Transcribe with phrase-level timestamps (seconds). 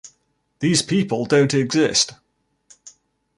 [0.61, 2.13] These people don't exist!